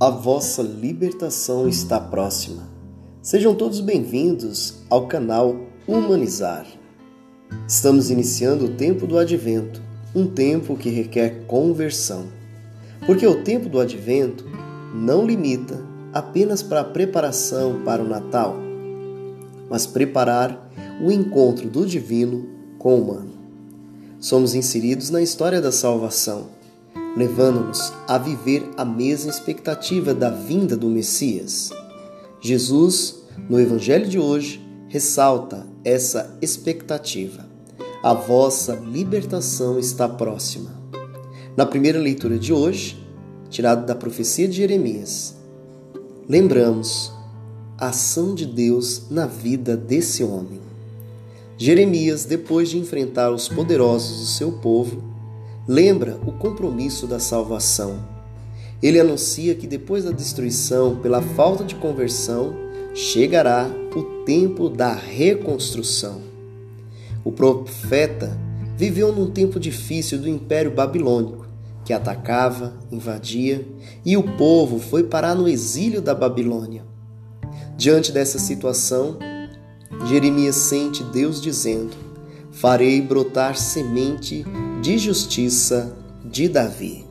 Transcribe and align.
a 0.00 0.10
vossa 0.10 0.62
libertação 0.62 1.68
está 1.68 1.98
próxima. 1.98 2.68
Sejam 3.20 3.52
todos 3.52 3.80
bem-vindos 3.80 4.76
ao 4.88 5.08
canal 5.08 5.56
Humanizar. 5.88 6.64
Estamos 7.66 8.08
iniciando 8.08 8.66
o 8.66 8.76
tempo 8.76 9.08
do 9.08 9.18
advento, 9.18 9.82
um 10.14 10.24
tempo 10.24 10.76
que 10.76 10.88
requer 10.88 11.46
conversão. 11.48 12.26
Porque 13.06 13.26
o 13.26 13.42
tempo 13.42 13.68
do 13.68 13.80
advento 13.80 14.44
não 14.94 15.26
limita 15.26 15.84
apenas 16.12 16.62
para 16.62 16.82
a 16.82 16.84
preparação 16.84 17.82
para 17.84 18.00
o 18.00 18.08
Natal, 18.08 18.54
mas 19.68 19.84
preparar 19.84 20.70
o 21.02 21.10
encontro 21.10 21.68
do 21.68 21.84
divino 21.84 22.46
com 22.78 22.94
o 22.94 23.02
humano. 23.02 23.32
Somos 24.20 24.54
inseridos 24.54 25.10
na 25.10 25.20
história 25.20 25.60
da 25.60 25.72
salvação 25.72 26.56
levando-nos 27.18 27.92
a 28.06 28.16
viver 28.16 28.70
a 28.76 28.84
mesma 28.84 29.28
expectativa 29.28 30.14
da 30.14 30.30
vinda 30.30 30.76
do 30.76 30.86
Messias. 30.86 31.72
Jesus, 32.40 33.24
no 33.48 33.58
Evangelho 33.58 34.08
de 34.08 34.20
hoje, 34.20 34.64
ressalta 34.86 35.66
essa 35.84 36.38
expectativa. 36.40 37.44
A 38.04 38.14
vossa 38.14 38.76
libertação 38.76 39.80
está 39.80 40.08
próxima. 40.08 40.70
Na 41.56 41.66
primeira 41.66 41.98
leitura 41.98 42.38
de 42.38 42.52
hoje, 42.52 43.04
tirado 43.50 43.84
da 43.84 43.96
profecia 43.96 44.46
de 44.46 44.58
Jeremias, 44.58 45.34
lembramos 46.28 47.12
a 47.76 47.88
ação 47.88 48.32
de 48.32 48.46
Deus 48.46 49.10
na 49.10 49.26
vida 49.26 49.76
desse 49.76 50.22
homem. 50.22 50.60
Jeremias, 51.56 52.24
depois 52.24 52.70
de 52.70 52.78
enfrentar 52.78 53.32
os 53.32 53.48
poderosos 53.48 54.20
do 54.20 54.26
seu 54.26 54.52
povo, 54.52 55.17
lembra 55.68 56.18
o 56.24 56.32
compromisso 56.32 57.06
da 57.06 57.20
salvação. 57.20 57.98
Ele 58.82 58.98
anuncia 58.98 59.54
que 59.54 59.66
depois 59.66 60.04
da 60.04 60.10
destruição 60.10 60.96
pela 60.96 61.20
falta 61.20 61.62
de 61.62 61.74
conversão, 61.74 62.56
chegará 62.94 63.70
o 63.94 64.24
tempo 64.24 64.70
da 64.70 64.94
reconstrução. 64.94 66.22
O 67.22 67.30
profeta 67.30 68.38
viveu 68.76 69.12
num 69.12 69.30
tempo 69.30 69.60
difícil 69.60 70.18
do 70.18 70.28
Império 70.28 70.70
Babilônico, 70.70 71.46
que 71.84 71.92
atacava, 71.92 72.72
invadia, 72.90 73.66
e 74.04 74.16
o 74.16 74.22
povo 74.22 74.78
foi 74.78 75.02
parar 75.02 75.34
no 75.34 75.48
exílio 75.48 76.00
da 76.00 76.14
Babilônia. 76.14 76.84
Diante 77.76 78.10
dessa 78.10 78.38
situação, 78.38 79.18
Jeremias 80.06 80.56
sente 80.56 81.02
Deus 81.02 81.40
dizendo: 81.40 81.96
Farei 82.50 83.00
brotar 83.00 83.56
semente 83.56 84.44
de 84.80 84.96
justiça 84.96 85.92
de 86.24 86.48
Davi. 86.48 87.04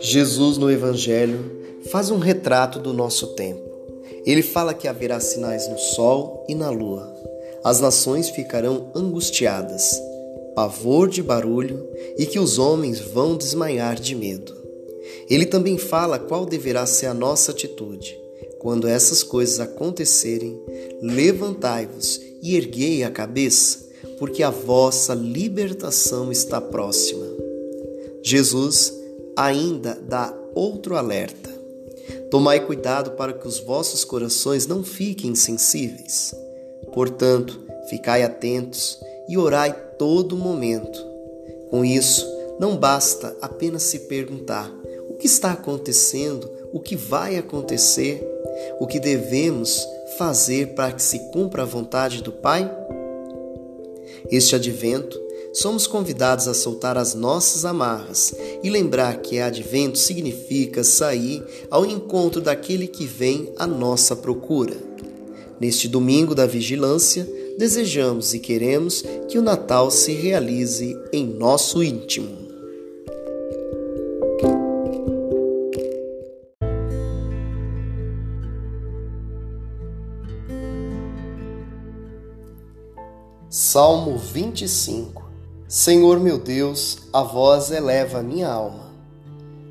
Jesus 0.00 0.56
no 0.56 0.70
Evangelho 0.70 1.82
faz 1.90 2.10
um 2.10 2.18
retrato 2.18 2.78
do 2.78 2.94
nosso 2.94 3.28
tempo. 3.34 3.60
Ele 4.24 4.42
fala 4.42 4.72
que 4.72 4.88
haverá 4.88 5.20
sinais 5.20 5.68
no 5.68 5.78
sol 5.78 6.46
e 6.48 6.54
na 6.54 6.70
lua. 6.70 7.14
As 7.62 7.80
nações 7.80 8.30
ficarão 8.30 8.90
angustiadas, 8.94 10.00
pavor 10.54 11.08
de 11.08 11.22
barulho 11.22 11.86
e 12.16 12.24
que 12.24 12.38
os 12.38 12.58
homens 12.58 13.00
vão 13.00 13.36
desmaiar 13.36 13.96
de 13.96 14.14
medo. 14.14 14.55
Ele 15.28 15.46
também 15.46 15.76
fala 15.76 16.18
qual 16.18 16.46
deverá 16.46 16.86
ser 16.86 17.06
a 17.06 17.14
nossa 17.14 17.52
atitude. 17.52 18.18
Quando 18.58 18.88
essas 18.88 19.22
coisas 19.22 19.60
acontecerem, 19.60 20.58
levantai-vos 21.00 22.20
e 22.42 22.56
erguei 22.56 23.02
a 23.02 23.10
cabeça, 23.10 23.86
porque 24.18 24.42
a 24.42 24.50
vossa 24.50 25.14
libertação 25.14 26.30
está 26.30 26.60
próxima. 26.60 27.26
Jesus 28.22 28.92
ainda 29.36 29.94
dá 29.94 30.34
outro 30.54 30.96
alerta. 30.96 31.50
Tomai 32.30 32.64
cuidado 32.64 33.12
para 33.12 33.32
que 33.32 33.46
os 33.46 33.60
vossos 33.60 34.04
corações 34.04 34.66
não 34.66 34.82
fiquem 34.82 35.30
insensíveis. 35.30 36.34
Portanto, 36.92 37.60
ficai 37.88 38.22
atentos 38.22 38.98
e 39.28 39.36
orai 39.36 39.72
todo 39.98 40.36
momento. 40.36 41.04
Com 41.70 41.84
isso, 41.84 42.26
não 42.58 42.76
basta 42.76 43.36
apenas 43.40 43.82
se 43.84 44.00
perguntar: 44.00 44.72
o 45.16 45.18
que 45.18 45.26
está 45.26 45.52
acontecendo, 45.52 46.50
o 46.74 46.78
que 46.78 46.94
vai 46.94 47.38
acontecer, 47.38 48.22
o 48.78 48.86
que 48.86 49.00
devemos 49.00 49.82
fazer 50.18 50.74
para 50.74 50.92
que 50.92 51.02
se 51.02 51.30
cumpra 51.30 51.62
a 51.62 51.64
vontade 51.64 52.22
do 52.22 52.30
Pai? 52.30 52.70
Este 54.30 54.54
advento, 54.54 55.18
somos 55.54 55.86
convidados 55.86 56.46
a 56.46 56.52
soltar 56.52 56.98
as 56.98 57.14
nossas 57.14 57.64
amarras 57.64 58.34
e 58.62 58.68
lembrar 58.68 59.22
que 59.22 59.40
advento 59.40 59.96
significa 59.96 60.84
sair 60.84 61.42
ao 61.70 61.86
encontro 61.86 62.42
daquele 62.42 62.86
que 62.86 63.06
vem 63.06 63.50
à 63.56 63.66
nossa 63.66 64.14
procura. 64.14 64.76
Neste 65.58 65.88
domingo 65.88 66.34
da 66.34 66.44
vigilância, 66.44 67.26
desejamos 67.56 68.34
e 68.34 68.38
queremos 68.38 69.02
que 69.28 69.38
o 69.38 69.42
Natal 69.42 69.90
se 69.90 70.12
realize 70.12 70.94
em 71.10 71.24
nosso 71.24 71.82
íntimo. 71.82 72.45
Salmo 83.48 84.18
25 84.18 85.30
Senhor 85.68 86.18
meu 86.18 86.36
Deus, 86.36 86.98
a 87.12 87.22
vós 87.22 87.70
eleva 87.70 88.18
a 88.18 88.22
minha 88.22 88.48
alma. 88.48 88.90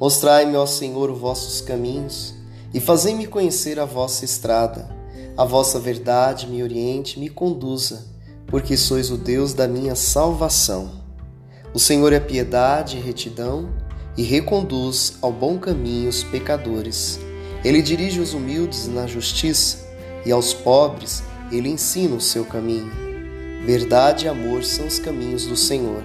Mostrai-me, 0.00 0.56
ó 0.56 0.64
Senhor, 0.64 1.10
os 1.10 1.18
vossos 1.18 1.60
caminhos 1.60 2.32
e 2.72 2.80
fazei-me 2.80 3.26
conhecer 3.26 3.78
a 3.78 3.84
vossa 3.84 4.24
estrada. 4.24 4.88
A 5.36 5.44
vossa 5.44 5.78
verdade 5.78 6.46
me 6.46 6.62
oriente, 6.62 7.20
me 7.20 7.28
conduza, 7.28 8.06
porque 8.46 8.74
sois 8.74 9.10
o 9.10 9.18
Deus 9.18 9.52
da 9.52 9.68
minha 9.68 9.94
salvação. 9.94 10.90
O 11.74 11.78
Senhor 11.78 12.14
é 12.14 12.20
piedade 12.20 12.96
e 12.96 13.00
retidão 13.00 13.68
e 14.16 14.22
reconduz 14.22 15.18
ao 15.20 15.30
bom 15.30 15.58
caminho 15.58 16.08
os 16.08 16.24
pecadores. 16.24 17.20
Ele 17.62 17.82
dirige 17.82 18.18
os 18.18 18.32
humildes 18.32 18.88
na 18.88 19.06
justiça 19.06 19.86
e 20.24 20.32
aos 20.32 20.54
pobres 20.54 21.22
ele 21.52 21.68
ensina 21.68 22.16
o 22.16 22.20
seu 22.20 22.46
caminho. 22.46 23.07
Verdade 23.68 24.24
e 24.24 24.28
amor 24.30 24.64
são 24.64 24.86
os 24.86 24.98
caminhos 24.98 25.44
do 25.44 25.54
Senhor, 25.54 26.02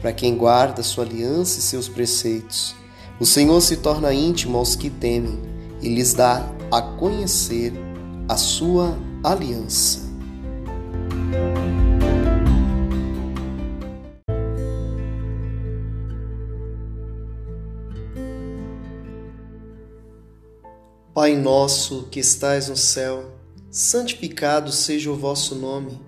para 0.00 0.12
quem 0.12 0.36
guarda 0.36 0.82
sua 0.82 1.04
aliança 1.04 1.60
e 1.60 1.62
seus 1.62 1.88
preceitos. 1.88 2.74
O 3.20 3.24
Senhor 3.24 3.60
se 3.60 3.76
torna 3.76 4.12
íntimo 4.12 4.58
aos 4.58 4.74
que 4.74 4.90
temem 4.90 5.38
e 5.80 5.88
lhes 5.94 6.12
dá 6.12 6.44
a 6.72 6.82
conhecer 6.82 7.72
a 8.28 8.36
sua 8.36 8.98
aliança. 9.22 10.00
Pai 21.14 21.36
nosso 21.36 22.08
que 22.10 22.18
estais 22.18 22.68
no 22.68 22.76
céu, 22.76 23.30
santificado 23.70 24.72
seja 24.72 25.12
o 25.12 25.16
vosso 25.16 25.54
nome. 25.54 26.07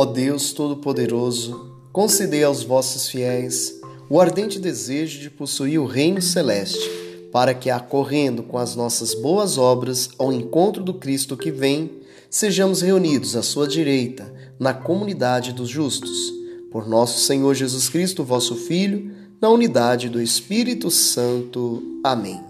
Ó 0.00 0.04
Deus 0.04 0.52
Todo-Poderoso, 0.52 1.72
concedei 1.92 2.44
aos 2.44 2.62
vossos 2.62 3.08
fiéis 3.08 3.80
o 4.08 4.20
ardente 4.20 4.60
desejo 4.60 5.18
de 5.18 5.28
possuir 5.28 5.80
o 5.80 5.86
reino 5.86 6.22
celeste, 6.22 6.88
para 7.32 7.52
que, 7.52 7.68
acorrendo 7.68 8.44
com 8.44 8.58
as 8.58 8.76
nossas 8.76 9.12
boas 9.12 9.58
obras 9.58 10.10
ao 10.16 10.32
encontro 10.32 10.84
do 10.84 10.94
Cristo 10.94 11.36
que 11.36 11.50
vem, 11.50 11.90
sejamos 12.30 12.80
reunidos 12.80 13.34
à 13.34 13.42
sua 13.42 13.66
direita 13.66 14.32
na 14.56 14.72
comunidade 14.72 15.52
dos 15.52 15.68
justos. 15.68 16.32
Por 16.70 16.86
nosso 16.86 17.18
Senhor 17.18 17.52
Jesus 17.56 17.88
Cristo, 17.88 18.22
vosso 18.22 18.54
Filho, 18.54 19.10
na 19.40 19.48
unidade 19.48 20.08
do 20.08 20.22
Espírito 20.22 20.92
Santo. 20.92 21.82
Amém. 22.04 22.40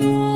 more. 0.00 0.29